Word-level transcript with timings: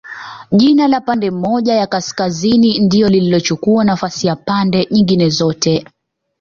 Jina 0.61 0.87
la 0.87 1.01
pande 1.01 1.31
moja 1.31 1.73
ya 1.73 1.87
Kaskazini 1.87 2.79
ndio 2.79 3.09
lililochukua 3.09 3.83
nafasi 3.83 4.27
ya 4.27 4.35
pande 4.35 4.87
nyingine 4.91 5.29
zote 5.29 5.85